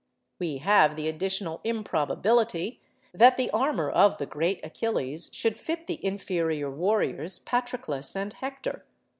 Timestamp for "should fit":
5.31-5.85